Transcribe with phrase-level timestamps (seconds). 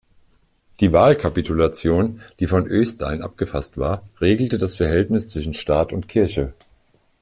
[0.79, 6.53] Die Wahlkapitulation, die von Øystein abgefasst war, regelte das Verhältnis zwischen Staat und Kirche.